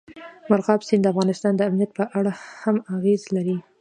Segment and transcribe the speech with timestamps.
[0.49, 3.57] مورغاب سیند د افغانستان د امنیت په اړه هم اغېز لري.